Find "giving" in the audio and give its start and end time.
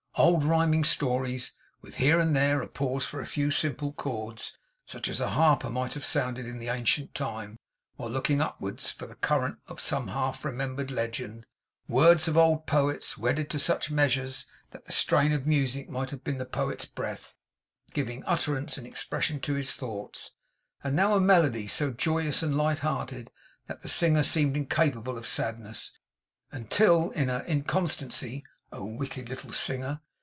17.93-18.21